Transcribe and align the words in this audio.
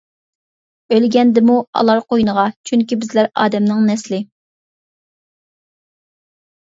ئۆلگەندىمۇ 0.95 1.57
ئالار 1.81 1.99
قوينىغا 2.13 2.45
چۈنكى 2.69 2.97
بىزلەر 3.03 3.29
ئادەمنىڭ 3.43 3.83
نەسلى. 3.91 4.21